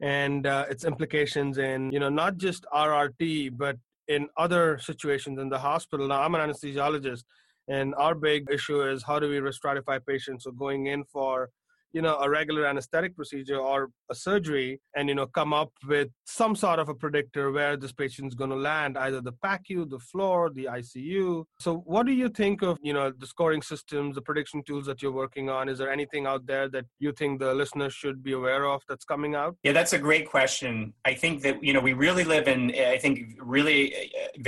and 0.00 0.46
uh, 0.46 0.64
its 0.70 0.84
implications 0.84 1.58
in 1.58 1.90
you 1.90 2.00
know 2.00 2.08
not 2.08 2.36
just 2.36 2.66
RRT 2.72 3.56
but 3.56 3.76
in 4.08 4.28
other 4.36 4.78
situations 4.78 5.38
in 5.38 5.48
the 5.48 5.58
hospital. 5.58 6.08
Now 6.08 6.22
I'm 6.22 6.34
an 6.34 6.48
anesthesiologist, 6.48 7.24
and 7.68 7.94
our 7.96 8.14
big 8.14 8.48
issue 8.50 8.82
is 8.82 9.02
how 9.02 9.18
do 9.18 9.28
we 9.28 9.38
restratify 9.38 10.04
patients 10.06 10.44
so 10.44 10.50
going 10.50 10.86
in 10.86 11.04
for 11.04 11.50
you 11.92 12.02
know 12.02 12.16
a 12.18 12.28
regular 12.28 12.66
anesthetic 12.66 13.14
procedure 13.16 13.58
or 13.58 13.90
a 14.10 14.14
surgery 14.14 14.80
and 14.96 15.08
you 15.08 15.14
know 15.14 15.26
come 15.26 15.52
up 15.52 15.72
with 15.86 16.08
some 16.26 16.54
sort 16.54 16.78
of 16.78 16.88
a 16.88 16.94
predictor 16.94 17.50
where 17.50 17.76
this 17.76 17.92
patient's 17.92 18.34
going 18.34 18.50
to 18.50 18.56
land 18.56 18.98
either 18.98 19.20
the 19.20 19.32
pacu 19.44 19.88
the 19.88 19.98
floor 19.98 20.50
the 20.50 20.64
icu 20.64 21.44
so 21.60 21.78
what 21.86 22.06
do 22.06 22.12
you 22.12 22.28
think 22.28 22.62
of 22.62 22.78
you 22.82 22.92
know 22.92 23.12
the 23.18 23.26
scoring 23.26 23.62
systems 23.62 24.14
the 24.14 24.22
prediction 24.22 24.62
tools 24.62 24.86
that 24.86 25.02
you're 25.02 25.12
working 25.12 25.48
on? 25.48 25.68
Is 25.68 25.78
there 25.78 25.90
anything 25.90 26.26
out 26.26 26.46
there 26.46 26.68
that 26.70 26.84
you 26.98 27.12
think 27.12 27.40
the 27.40 27.54
listeners 27.54 27.94
should 27.94 28.22
be 28.22 28.32
aware 28.32 28.64
of 28.66 28.82
that's 28.88 29.04
coming 29.04 29.34
out? 29.34 29.56
Yeah 29.62 29.72
that's 29.72 29.92
a 29.92 29.98
great 29.98 30.28
question. 30.28 30.92
I 31.04 31.14
think 31.14 31.42
that 31.42 31.62
you 31.62 31.72
know 31.72 31.80
we 31.80 31.92
really 31.92 32.24
live 32.24 32.48
in 32.48 32.72
i 32.96 32.98
think 32.98 33.16
really 33.40 33.94
uh, 33.94 33.98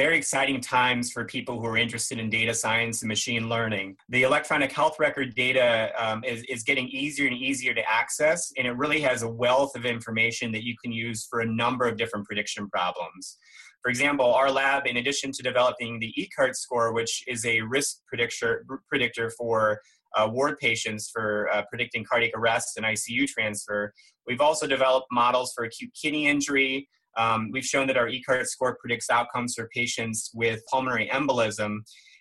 very 0.02 0.16
exciting 0.16 0.60
times 0.60 1.10
for 1.12 1.24
people 1.24 1.60
who 1.60 1.66
are 1.66 1.76
interested 1.76 2.18
in 2.18 2.28
data 2.30 2.54
science 2.54 3.02
and 3.02 3.08
machine 3.08 3.48
learning. 3.48 3.96
The 4.08 4.22
electronic 4.22 4.72
health 4.72 4.96
record 4.98 5.34
data 5.34 5.92
um, 5.98 6.22
is, 6.24 6.42
is 6.44 6.62
getting 6.62 6.88
easier 6.88 7.29
and 7.30 7.40
easier 7.40 7.74
to 7.74 7.82
access, 7.90 8.52
and 8.56 8.66
it 8.66 8.72
really 8.72 9.00
has 9.00 9.22
a 9.22 9.28
wealth 9.28 9.76
of 9.76 9.84
information 9.84 10.52
that 10.52 10.64
you 10.64 10.74
can 10.82 10.92
use 10.92 11.26
for 11.28 11.40
a 11.40 11.46
number 11.46 11.86
of 11.86 11.96
different 11.96 12.26
prediction 12.26 12.68
problems. 12.68 13.38
For 13.82 13.90
example, 13.90 14.34
our 14.34 14.50
lab, 14.50 14.86
in 14.86 14.98
addition 14.98 15.32
to 15.32 15.42
developing 15.42 15.98
the 15.98 16.12
ECART 16.18 16.54
score, 16.54 16.92
which 16.92 17.24
is 17.26 17.46
a 17.46 17.62
risk 17.62 17.98
predictor, 18.06 18.66
predictor 18.88 19.30
for 19.30 19.80
uh, 20.16 20.28
ward 20.30 20.58
patients 20.58 21.08
for 21.10 21.48
uh, 21.52 21.62
predicting 21.70 22.04
cardiac 22.04 22.32
arrest 22.34 22.76
and 22.76 22.84
ICU 22.84 23.26
transfer, 23.26 23.92
we've 24.26 24.40
also 24.40 24.66
developed 24.66 25.06
models 25.10 25.52
for 25.54 25.64
acute 25.64 25.90
kidney 26.00 26.26
injury, 26.26 26.88
um, 27.16 27.50
we've 27.52 27.64
shown 27.64 27.86
that 27.88 27.96
our 27.96 28.08
ECART 28.08 28.46
score 28.46 28.76
predicts 28.80 29.10
outcomes 29.10 29.54
for 29.54 29.68
patients 29.74 30.30
with 30.34 30.60
pulmonary 30.70 31.08
embolism. 31.12 31.78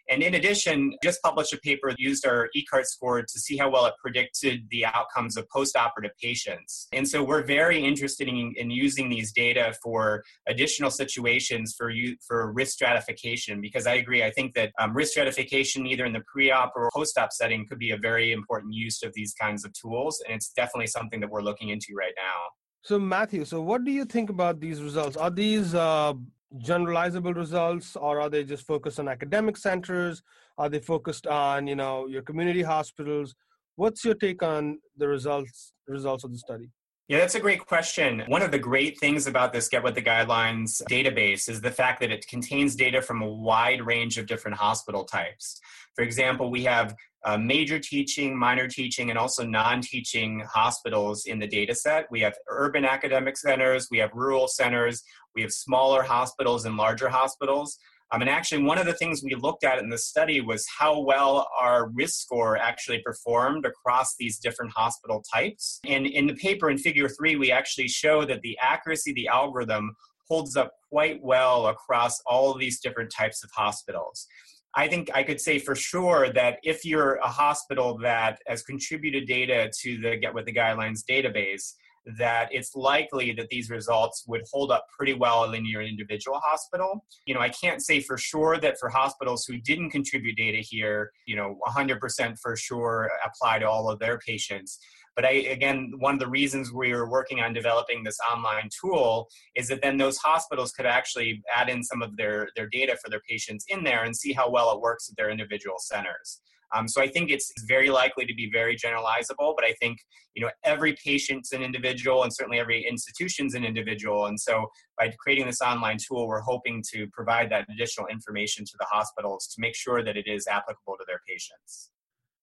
And 0.10 0.24
in 0.24 0.36
addition, 0.36 0.96
just 1.04 1.22
published 1.22 1.54
a 1.54 1.58
paper 1.58 1.92
that 1.92 2.00
used 2.00 2.26
our 2.26 2.50
ECART 2.56 2.86
score 2.86 3.22
to 3.22 3.40
see 3.40 3.58
how 3.58 3.70
well 3.70 3.86
it 3.86 3.94
predicted 4.02 4.66
the 4.72 4.86
outcomes 4.86 5.38
of 5.38 5.48
postoperative 5.56 6.12
patients. 6.22 6.88
And 6.94 7.08
so 7.08 7.24
we're 7.24 7.44
very 7.44 7.84
interested 7.84 8.28
in, 8.28 8.54
in 8.58 8.72
using 8.72 9.10
these 9.10 9.32
data 9.32 9.74
for 9.84 10.24
additional 10.48 10.90
situations 10.90 11.76
for 11.78 11.90
you 11.90 12.16
for 12.28 12.52
risk 12.52 12.74
stratification 12.74 13.62
because 13.62 13.86
I 13.86 13.96
agree. 13.96 14.24
I 14.24 14.32
think 14.32 14.54
that 14.56 14.72
um, 14.80 14.96
risk 14.96 15.12
stratification, 15.12 15.86
either 15.86 16.06
in 16.06 16.14
the 16.14 16.24
pre-op 16.32 16.74
or 16.76 16.90
post-op 16.96 17.32
setting, 17.32 17.66
could 17.68 17.80
be 17.80 17.92
a 17.92 17.98
very 17.98 18.32
important 18.32 18.74
use 18.74 19.04
of 19.04 19.14
these 19.14 19.34
kinds 19.34 19.66
of 19.66 19.74
tools, 19.74 20.22
and 20.26 20.36
it's 20.36 20.50
definitely 20.50 20.88
something 20.88 21.20
that 21.20 21.30
we're 21.30 21.42
looking 21.42 21.70
into 21.70 21.94
right 21.96 22.14
now. 22.18 22.40
So 22.82 22.98
Matthew, 22.98 23.46
so 23.46 23.62
what 23.62 23.84
do 23.84 23.92
you 23.92 24.06
think 24.06 24.30
about 24.30 24.60
these 24.60 24.82
results? 24.82 25.18
Are 25.18 25.30
these 25.30 25.76
uh, 25.76 26.14
generalizable 26.58 27.36
results, 27.36 27.96
or 27.96 28.20
are 28.22 28.30
they 28.30 28.44
just 28.44 28.66
focused 28.66 29.00
on 29.00 29.08
academic 29.08 29.58
centers? 29.58 30.24
Are 30.58 30.70
they 30.70 30.80
focused 30.80 31.28
on 31.28 31.68
you 31.68 31.76
know 31.76 32.08
your 32.08 32.22
community 32.22 32.62
hospitals? 32.62 33.36
What's 33.76 34.04
your 34.04 34.16
take 34.16 34.44
on 34.44 34.80
the 34.98 35.08
results 35.08 35.74
results 35.88 36.24
of 36.24 36.32
the 36.32 36.38
study? 36.38 36.70
Yeah, 37.08 37.18
that's 37.18 37.34
a 37.34 37.40
great 37.40 37.66
question. 37.66 38.24
One 38.28 38.44
of 38.44 38.52
the 38.52 38.60
great 38.60 39.00
things 39.00 39.26
about 39.26 39.52
this 39.52 39.68
Get 39.68 39.84
With 39.84 39.96
the 39.96 40.02
Guidelines 40.02 40.80
database 40.92 41.50
is 41.50 41.60
the 41.60 41.72
fact 41.72 42.00
that 42.02 42.12
it 42.12 42.28
contains 42.28 42.76
data 42.76 43.02
from 43.02 43.24
a 43.24 43.28
wide 43.28 43.82
range 43.82 44.20
of 44.20 44.28
different 44.28 44.58
hospital 44.58 45.06
types. 45.06 45.60
For 45.96 46.04
example, 46.04 46.52
we 46.52 46.64
have 46.66 46.96
uh, 47.26 47.38
major 47.38 47.80
teaching, 47.80 48.38
minor 48.38 48.68
teaching, 48.68 49.10
and 49.10 49.18
also 49.18 49.44
non 49.44 49.82
teaching 49.82 50.44
hospitals 50.48 51.26
in 51.26 51.40
the 51.40 51.48
data 51.48 51.74
set. 51.74 52.06
We 52.12 52.22
have 52.22 52.36
urban 52.48 52.86
academic 52.86 53.38
centers, 53.38 53.88
we 53.90 53.98
have 53.98 54.12
rural 54.14 54.48
centers, 54.48 55.04
we 55.36 55.42
have 55.42 55.52
smaller 55.52 56.04
hospitals 56.04 56.66
and 56.66 56.78
larger 56.78 57.10
hospitals. 57.10 57.78
Um, 58.12 58.22
and 58.22 58.30
actually, 58.30 58.64
one 58.64 58.80
of 58.80 58.88
the 58.88 58.94
things 58.94 59.24
we 59.24 59.36
looked 59.36 59.64
at 59.64 59.78
in 59.78 59.90
the 59.90 59.98
study 59.98 60.42
was 60.42 60.66
how 60.68 61.00
well 61.00 61.48
our 61.58 61.90
risk 61.90 62.22
score 62.22 62.58
actually 62.58 63.00
performed 63.06 63.66
across 63.66 64.16
these 64.18 64.40
different 64.40 64.72
hospital 64.72 65.24
types. 65.32 65.80
And 65.86 66.08
in 66.08 66.26
the 66.26 66.34
paper 66.34 66.72
in 66.72 66.80
figure 66.80 67.08
three, 67.08 67.36
we 67.36 67.52
actually 67.52 67.88
show 67.88 68.26
that 68.26 68.42
the 68.42 68.58
accuracy 68.60 69.12
of 69.12 69.16
the 69.16 69.28
algorithm 69.28 69.96
holds 70.28 70.56
up 70.56 70.72
quite 70.90 71.22
well 71.22 71.68
across 71.68 72.20
all 72.26 72.52
of 72.52 72.60
these 72.60 72.80
different 72.80 73.12
types 73.12 73.44
of 73.44 73.52
hospitals. 73.52 74.28
I 74.76 74.88
think 74.88 75.10
I 75.14 75.24
could 75.24 75.42
say 75.42 75.58
for 75.58 75.76
sure 75.76 76.32
that 76.34 76.60
if 76.64 76.86
you're 76.86 77.16
a 77.16 77.28
hospital 77.28 77.98
that 78.00 78.40
has 78.48 78.62
contributed 78.62 79.28
data 79.28 79.72
to 79.82 79.98
the 79.98 80.18
Get 80.18 80.34
With 80.34 80.46
the 80.46 80.54
Guidelines 80.54 81.04
database, 81.04 81.74
that 82.18 82.50
it's 82.52 82.76
likely 82.76 83.32
that 83.34 83.50
these 83.50 83.70
results 83.70 84.24
would 84.28 84.44
hold 84.52 84.72
up 84.72 84.86
pretty 84.96 85.14
well 85.14 85.52
in 85.54 85.66
your 85.66 85.82
individual 85.82 86.40
hospital. 86.44 87.06
You 87.26 87.36
know, 87.36 87.42
I 87.42 87.50
can't 87.50 87.82
say 87.82 88.00
for 88.00 88.18
sure 88.18 88.58
that 88.58 88.80
for 88.80 88.90
hospitals 88.90 89.46
who 89.46 89.58
didn't 89.58 89.92
contribute 89.92 90.38
data 90.38 90.60
here, 90.60 91.12
you 91.26 91.36
know, 91.36 91.58
100% 91.68 92.38
for 92.40 92.56
sure 92.56 93.12
apply 93.24 93.60
to 93.60 93.70
all 93.70 93.90
of 93.90 94.00
their 94.00 94.18
patients. 94.20 94.80
But 95.16 95.26
I, 95.26 95.32
again, 95.52 95.92
one 95.98 96.14
of 96.14 96.20
the 96.20 96.30
reasons 96.30 96.72
we 96.72 96.94
are 96.94 97.10
working 97.10 97.42
on 97.42 97.52
developing 97.52 98.04
this 98.04 98.18
online 98.32 98.70
tool 98.82 99.28
is 99.56 99.68
that 99.68 99.82
then 99.82 99.98
those 99.98 100.18
hospitals 100.18 100.72
could 100.72 100.86
actually 100.86 101.42
add 101.54 101.70
in 101.70 101.84
some 101.84 102.02
of 102.02 102.16
their, 102.16 102.48
their 102.56 102.68
data 102.68 102.98
for 103.04 103.10
their 103.10 103.22
patients 103.28 103.66
in 103.68 103.84
there 103.84 104.06
and 104.06 104.16
see 104.16 104.32
how 104.32 104.50
well 104.50 104.72
it 104.72 104.80
works 104.80 105.10
at 105.10 105.18
their 105.18 105.30
individual 105.30 105.76
centers. 105.80 106.42
Um, 106.76 106.88
so 106.88 107.02
I 107.02 107.08
think 107.08 107.32
it's 107.32 107.52
very 107.68 107.90
likely 107.90 108.26
to 108.26 108.34
be 108.34 108.50
very 108.52 108.76
generalizable, 108.76 109.56
but 109.56 109.66
I 109.66 109.74
think 109.82 109.98
you 110.36 110.44
know 110.44 110.52
every 110.64 110.96
patient's 111.04 111.52
an 111.52 111.62
individual, 111.64 112.24
and 112.24 112.34
certainly 112.34 112.60
every 112.60 112.86
institution's 112.88 113.56
an 113.56 113.64
individual. 113.64 114.26
And 114.28 114.40
so 114.40 114.68
by 114.98 115.12
creating 115.20 115.48
this 115.48 115.62
online 115.62 115.98
tool, 115.98 116.28
we're 116.28 116.42
hoping 116.42 116.84
to 116.94 117.08
provide 117.12 117.52
that 117.52 117.66
additional 117.74 118.08
information 118.08 118.66
to 118.66 118.74
the 118.80 118.86
hospitals 118.90 119.48
to 119.48 119.62
make 119.62 119.76
sure 119.76 120.04
that 120.04 120.16
it 120.18 120.28
is 120.28 120.48
applicable 120.48 120.96
to 120.98 121.06
their 121.08 121.22
patients. 121.28 121.92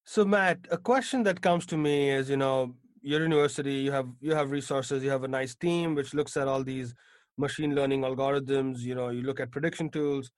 So 0.05 0.25
Matt, 0.25 0.59
a 0.71 0.79
question 0.79 1.23
that 1.25 1.41
comes 1.41 1.67
to 1.67 1.77
me 1.77 2.11
is, 2.11 2.31
you 2.31 2.37
know, 2.37 2.75
your 3.03 3.23
university, 3.23 3.75
you 3.75 3.93
have 3.93 4.09
you 4.21 4.35
have 4.35 4.51
resources, 4.51 5.03
you 5.03 5.11
have 5.11 5.25
a 5.25 5.29
nice 5.29 5.55
team 5.55 5.95
which 5.95 6.15
looks 6.15 6.37
at 6.37 6.49
all 6.49 6.63
these 6.65 6.95
machine 7.39 7.75
learning 7.75 8.03
algorithms. 8.03 8.81
You 8.81 8.95
know, 8.95 9.11
you 9.11 9.23
look 9.23 9.41
at 9.41 9.51
prediction 9.51 9.91
tools. 9.91 10.31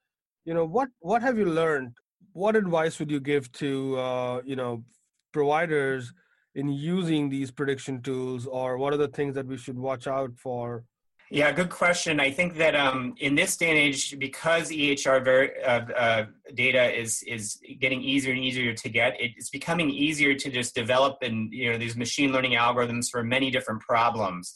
You 0.45 0.53
know, 0.53 0.65
what 0.65 0.89
what 0.99 1.21
have 1.21 1.37
you 1.37 1.45
learned 1.45 1.95
what 2.39 2.55
advice 2.55 2.97
would 2.99 3.11
you 3.11 3.19
give 3.19 3.51
to 3.51 3.97
uh, 3.97 4.41
you 4.45 4.55
know 4.55 4.83
providers 5.31 6.13
in 6.55 6.69
using 6.69 7.29
these 7.29 7.51
prediction 7.51 8.01
tools, 8.01 8.47
or 8.47 8.77
what 8.77 8.93
are 8.93 8.97
the 8.97 9.07
things 9.09 9.35
that 9.35 9.45
we 9.45 9.57
should 9.57 9.77
watch 9.77 10.07
out 10.07 10.31
for? 10.35 10.83
Yeah, 11.31 11.51
good 11.51 11.69
question. 11.69 12.19
I 12.19 12.31
think 12.31 12.57
that 12.57 12.75
um, 12.75 13.13
in 13.19 13.35
this 13.35 13.55
day 13.55 13.69
and 13.69 13.77
age, 13.77 14.17
because 14.17 14.71
EHR 14.71 15.51
uh, 15.63 15.67
uh, 15.67 16.25
data 16.55 16.83
is 16.99 17.21
is 17.23 17.59
getting 17.79 18.01
easier 18.01 18.33
and 18.33 18.43
easier 18.43 18.73
to 18.73 18.89
get, 18.89 19.15
it's 19.19 19.51
becoming 19.51 19.89
easier 19.91 20.33
to 20.33 20.49
just 20.49 20.73
develop 20.73 21.17
and 21.21 21.53
you 21.53 21.71
know 21.71 21.77
these 21.77 21.95
machine 21.95 22.31
learning 22.31 22.53
algorithms 22.53 23.09
for 23.11 23.23
many 23.23 23.51
different 23.51 23.81
problems. 23.81 24.53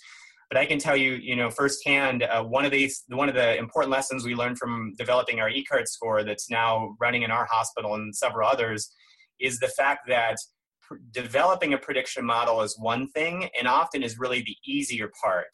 But 0.50 0.58
I 0.58 0.66
can 0.66 0.80
tell 0.80 0.96
you, 0.96 1.14
you 1.14 1.36
know, 1.36 1.50
firsthand, 1.50 2.24
uh, 2.24 2.44
one 2.44 2.66
of 2.66 2.72
these, 2.72 3.04
one 3.08 3.30
of 3.30 3.36
the 3.36 3.58
important 3.58 3.92
lessons 3.92 4.26
we 4.26 4.36
learned 4.36 4.58
from 4.58 4.94
developing 4.98 5.40
our 5.40 5.50
eCart 5.50 5.88
score 5.88 6.24
that's 6.24 6.50
now 6.50 6.96
running 7.00 7.24
in 7.24 7.32
our 7.32 7.46
hospital 7.46 7.96
and 7.96 8.16
several 8.16 8.48
others 8.48 8.92
is 9.40 9.60
the 9.60 9.68
fact 9.68 10.02
that 10.08 10.38
pr- 10.82 10.96
developing 11.12 11.74
a 11.74 11.78
prediction 11.78 12.26
model 12.26 12.62
is 12.62 12.78
one 12.80 13.08
thing 13.10 13.50
and 13.58 13.68
often 13.68 14.04
is 14.04 14.20
really 14.20 14.42
the 14.42 14.56
easier 14.66 15.10
part. 15.24 15.48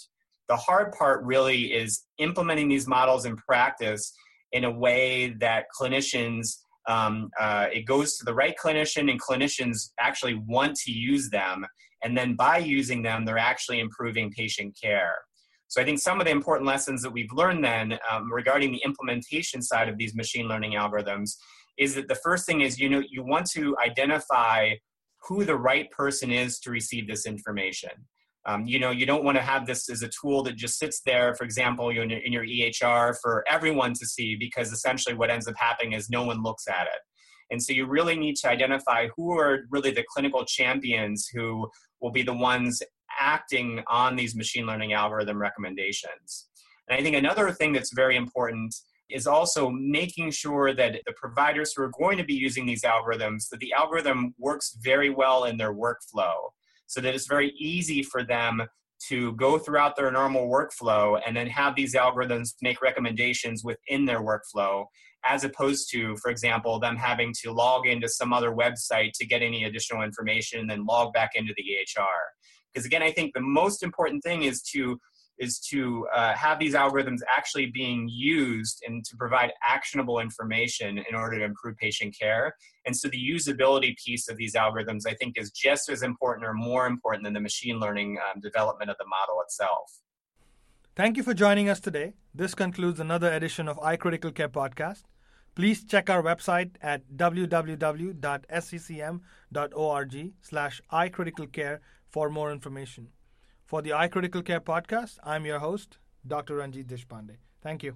The 0.48 0.58
hard 0.58 0.92
part 0.94 1.24
really 1.24 1.74
is 1.74 2.04
implementing 2.18 2.68
these 2.70 2.88
models 2.88 3.26
in 3.26 3.38
practice 3.38 4.12
in 4.52 4.64
a 4.64 4.72
way 4.72 5.36
that 5.40 5.66
clinicians 5.80 6.58
um, 6.88 7.30
uh, 7.40 7.68
it 7.72 7.86
goes 7.86 8.18
to 8.18 8.26
the 8.26 8.34
right 8.34 8.56
clinician 8.62 9.12
and 9.12 9.22
clinicians 9.22 9.92
actually 10.00 10.34
want 10.34 10.76
to 10.78 10.92
use 10.92 11.30
them 11.30 11.66
and 12.04 12.18
then 12.18 12.36
by 12.36 12.58
using 12.58 13.02
them, 13.02 13.26
they're 13.26 13.38
actually 13.38 13.80
improving 13.80 14.32
patient 14.32 14.78
care. 14.82 15.16
So 15.68 15.82
I 15.82 15.86
think 15.86 16.00
some 16.00 16.20
of 16.20 16.26
the 16.26 16.32
important 16.32 16.68
lessons 16.68 17.02
that 17.04 17.12
we've 17.12 17.32
learned 17.32 17.64
then 17.64 18.00
um, 18.12 18.32
regarding 18.32 18.72
the 18.72 18.82
implementation 18.84 19.62
side 19.62 19.88
of 19.88 19.98
these 19.98 20.16
machine 20.16 20.48
learning 20.48 20.74
algorithms 20.74 21.36
is 21.78 21.94
that 21.96 22.08
the 22.08 22.16
first 22.16 22.46
thing 22.46 22.62
is 22.62 22.80
you 22.80 22.90
know 22.90 23.04
you 23.10 23.24
want 23.24 23.46
to 23.52 23.78
identify 23.78 24.72
who 25.28 25.46
the 25.46 25.56
right 25.56 25.90
person 25.92 26.32
is 26.32 26.60
to 26.60 26.72
receive 26.72 27.08
this 27.08 27.26
information. 27.26 27.92
Um, 28.46 28.66
you 28.66 28.80
know, 28.80 28.90
you 28.90 29.06
don't 29.06 29.24
want 29.24 29.38
to 29.38 29.44
have 29.44 29.68
this 29.68 29.90
as 29.90 30.02
a 30.02 30.10
tool 30.10 30.44
that 30.44 30.56
just 30.56 30.80
sits 30.80 31.02
there, 31.06 31.36
for 31.36 31.44
example, 31.44 31.90
in 31.90 32.10
in 32.10 32.34
your 32.34 32.46
EHR 32.46 33.16
for 33.22 33.44
everyone 33.48 33.94
to 33.94 34.06
see, 34.06 34.36
because 34.36 34.72
essentially 34.72 35.14
what 35.14 35.30
ends 35.30 35.48
up 35.48 35.56
happening 35.58 35.94
is 35.94 36.10
no 36.10 36.24
one 36.24 36.42
looks 36.42 36.68
at 36.68 36.88
it. 36.88 37.02
And 37.52 37.62
so 37.62 37.74
you 37.74 37.86
really 37.86 38.16
need 38.16 38.36
to 38.38 38.50
identify 38.50 39.08
who 39.16 39.38
are 39.38 39.62
really 39.72 39.92
the 39.92 40.06
clinical 40.14 40.46
champions 40.46 41.28
who 41.34 41.70
will 42.02 42.12
be 42.12 42.24
the 42.24 42.34
ones 42.34 42.82
acting 43.20 43.84
on 43.88 44.16
these 44.16 44.36
machine 44.36 44.66
learning 44.66 44.94
algorithm 44.94 45.42
recommendations. 45.42 46.48
And 46.88 47.00
I 47.00 47.04
think 47.04 47.16
another 47.16 47.52
thing 47.52 47.74
that's 47.74 47.94
very 47.94 48.16
important 48.16 48.74
is 49.10 49.28
also 49.28 49.70
making 49.70 50.32
sure 50.32 50.74
that 50.74 51.02
the 51.06 51.14
providers 51.14 51.74
who 51.76 51.84
are 51.84 51.92
going 52.00 52.18
to 52.18 52.24
be 52.24 52.34
using 52.34 52.66
these 52.66 52.84
algorithms 52.84 53.50
that 53.50 53.60
the 53.60 53.74
algorithm 53.74 54.34
works 54.38 54.78
very 54.82 55.10
well 55.10 55.46
in 55.46 55.58
their 55.58 55.74
workflow 55.74 56.36
so 56.88 57.02
that 57.02 57.16
it's 57.16 57.28
very 57.28 57.52
easy 57.60 58.04
for 58.04 58.24
them 58.24 58.62
to 59.08 59.32
go 59.34 59.58
throughout 59.58 59.96
their 59.96 60.12
normal 60.12 60.48
workflow 60.48 61.20
and 61.26 61.36
then 61.36 61.48
have 61.48 61.76
these 61.76 61.96
algorithms 61.96 62.56
make 62.62 62.82
recommendations 62.82 63.64
within 63.64 64.06
their 64.06 64.22
workflow 64.22 64.86
as 65.26 65.44
opposed 65.44 65.90
to, 65.92 66.16
for 66.18 66.32
example, 66.32 66.80
them 66.80 66.96
having 66.96 67.34
to 67.42 67.52
log 67.52 67.86
into 67.88 68.08
some 68.08 68.34
other 68.34 68.52
website 68.52 69.12
to 69.16 69.26
get 69.26 69.42
any 69.42 69.64
additional 69.66 70.02
information 70.02 70.60
and 70.60 70.70
then 70.70 70.86
log 70.86 71.14
back 71.14 71.32
into 71.36 71.54
the 71.58 71.64
EHR. 71.64 72.04
Because 72.74 72.86
again, 72.86 73.04
I 73.04 73.12
think 73.12 73.34
the 73.34 73.42
most 73.42 73.84
important 73.84 74.24
thing 74.24 74.44
is 74.44 74.62
to 74.74 75.00
is 75.40 75.58
to 75.58 76.06
uh, 76.14 76.34
have 76.34 76.60
these 76.60 76.74
algorithms 76.74 77.20
actually 77.34 77.68
being 77.68 78.10
used 78.12 78.84
and 78.86 79.06
to 79.06 79.16
provide 79.16 79.52
actionable 79.68 80.20
information 80.20 80.98
in 80.98 81.16
order 81.16 81.40
to 81.40 81.46
improve 81.46 81.78
patient 81.78 82.14
care. 82.20 82.54
And 82.86 82.96
so 82.96 83.08
the 83.08 83.18
usability 83.18 83.96
piece 84.06 84.28
of 84.28 84.36
these 84.36 84.54
algorithms, 84.56 85.04
I 85.08 85.14
think, 85.14 85.38
is 85.38 85.52
just 85.52 85.90
as 85.90 86.04
important 86.04 86.46
or 86.46 86.54
more 86.54 86.88
important 86.88 87.24
than 87.24 87.34
the 87.34 87.40
machine 87.40 87.80
learning 87.80 88.18
um, 88.18 88.42
development 88.42 88.92
of 88.92 88.98
the 88.98 89.06
model 89.06 89.42
itself. 89.42 90.02
Thank 91.00 91.16
you 91.16 91.24
for 91.24 91.34
joining 91.34 91.70
us 91.70 91.80
today. 91.80 92.12
This 92.36 92.54
concludes 92.54 93.00
another 93.00 93.32
edition 93.32 93.70
of 93.70 93.78
iCritical 93.78 94.36
Care 94.36 94.50
podcast. 94.50 95.04
Please 95.56 95.86
check 95.86 96.10
our 96.10 96.22
website 96.22 96.72
at 96.82 97.10
www.sccm.org 97.16 97.64
slash 100.42 100.82
iCriticalCare 100.92 101.80
for 102.10 102.30
more 102.30 102.52
information. 102.52 103.08
For 103.64 103.82
the 103.82 103.92
iCritical 103.92 104.44
Care 104.44 104.60
podcast, 104.60 105.20
I'm 105.24 105.46
your 105.46 105.60
host, 105.60 106.00
Dr. 106.28 106.58
Ranjit 106.58 106.88
Deshpande. 106.88 107.38
Thank 107.64 107.82
you. 107.82 107.96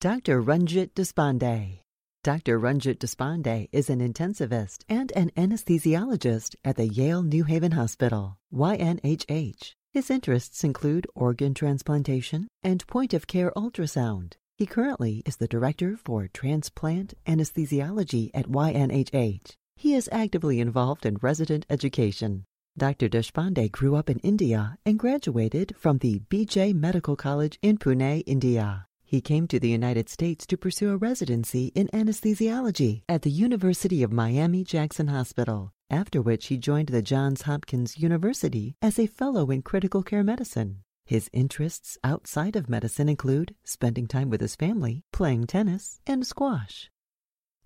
Dr. 0.00 0.42
Ranjit 0.42 0.96
Deshpande. 0.96 1.78
Dr. 2.24 2.58
Ranjit 2.58 2.98
Deshpande 2.98 3.68
is 3.70 3.88
an 3.88 4.00
intensivist 4.00 4.82
and 4.88 5.12
an 5.12 5.30
anesthesiologist 5.36 6.56
at 6.64 6.74
the 6.74 6.88
Yale 6.88 7.22
New 7.22 7.44
Haven 7.44 7.70
Hospital, 7.70 8.36
YNHH. 8.52 9.76
His 9.92 10.10
interests 10.10 10.64
include 10.64 11.06
organ 11.14 11.52
transplantation 11.52 12.48
and 12.62 12.86
point 12.86 13.12
of 13.12 13.26
care 13.26 13.52
ultrasound. 13.54 14.32
He 14.56 14.64
currently 14.64 15.22
is 15.26 15.36
the 15.36 15.46
director 15.46 15.98
for 15.98 16.28
transplant 16.32 17.12
anesthesiology 17.26 18.30
at 18.32 18.48
YNHH. 18.48 19.50
He 19.76 19.94
is 19.94 20.08
actively 20.10 20.60
involved 20.60 21.04
in 21.04 21.18
resident 21.20 21.66
education. 21.68 22.44
Dr. 22.78 23.10
Deshpande 23.10 23.70
grew 23.70 23.94
up 23.94 24.08
in 24.08 24.18
India 24.20 24.78
and 24.86 24.98
graduated 24.98 25.76
from 25.76 25.98
the 25.98 26.20
BJ 26.30 26.72
Medical 26.74 27.14
College 27.14 27.58
in 27.60 27.76
Pune, 27.76 28.22
India. 28.24 28.86
He 29.04 29.20
came 29.20 29.46
to 29.48 29.60
the 29.60 29.68
United 29.68 30.08
States 30.08 30.46
to 30.46 30.56
pursue 30.56 30.90
a 30.90 30.96
residency 30.96 31.66
in 31.74 31.88
anesthesiology 31.88 33.02
at 33.10 33.20
the 33.20 33.30
University 33.30 34.02
of 34.02 34.10
Miami 34.10 34.64
Jackson 34.64 35.08
Hospital, 35.08 35.70
after 35.92 36.20
which 36.20 36.46
he 36.46 36.56
joined 36.56 36.88
the 36.88 37.02
Johns 37.02 37.42
Hopkins 37.42 37.98
University 37.98 38.74
as 38.82 38.98
a 38.98 39.06
fellow 39.06 39.50
in 39.50 39.62
critical 39.62 40.02
care 40.02 40.24
medicine. 40.24 40.78
His 41.04 41.28
interests 41.32 41.98
outside 42.02 42.56
of 42.56 42.68
medicine 42.68 43.08
include 43.08 43.54
spending 43.64 44.06
time 44.06 44.30
with 44.30 44.40
his 44.40 44.56
family, 44.56 45.04
playing 45.12 45.46
tennis, 45.46 46.00
and 46.06 46.26
squash. 46.26 46.90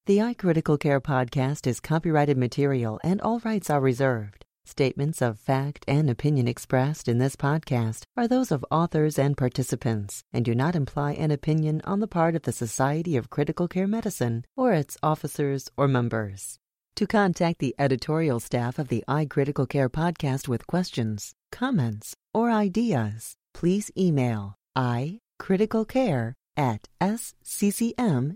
The 0.06 0.18
iCritical 0.18 0.82
Care 0.82 1.00
podcast 1.00 1.66
is 1.66 1.80
copyrighted 1.80 2.38
material 2.38 3.00
and 3.06 3.22
all 3.22 3.40
rights 3.40 3.70
are 3.70 3.80
reserved. 3.80 4.44
Statements 4.66 5.22
of 5.22 5.40
fact 5.40 5.86
and 5.88 6.10
opinion 6.10 6.46
expressed 6.46 7.08
in 7.08 7.20
this 7.20 7.38
podcast 7.38 8.04
are 8.18 8.28
those 8.28 8.52
of 8.52 8.66
authors 8.70 9.18
and 9.18 9.38
participants 9.38 10.26
and 10.34 10.44
do 10.44 10.54
not 10.54 10.76
imply 10.76 11.14
an 11.14 11.32
opinion 11.32 11.80
on 11.86 12.02
the 12.02 12.08
part 12.08 12.36
of 12.36 12.42
the 12.42 12.52
Society 12.52 13.16
of 13.16 13.30
Critical 13.30 13.70
Care 13.70 13.88
Medicine 13.88 14.44
or 14.58 14.74
its 14.74 14.98
officers 15.02 15.72
or 15.78 15.88
members. 15.88 16.60
To 16.98 17.08
contact 17.08 17.60
the 17.60 17.74
editorial 17.80 18.42
staff 18.42 18.80
of 18.80 18.90
the 18.90 19.06
iCritical 19.08 19.70
Care 19.70 19.90
podcast 19.90 20.50
with 20.50 20.68
questions, 20.68 21.34
comments, 21.50 22.14
or 22.34 22.52
ideas, 22.52 23.36
please 23.54 23.90
email 23.98 24.58
iCriticalCare 24.76 26.34
at 26.58 26.90
sccm.org 27.00 28.36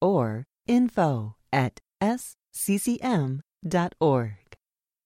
or 0.00 0.44
info 0.66 1.36
at 1.52 1.80
sccm.org. 2.02 3.42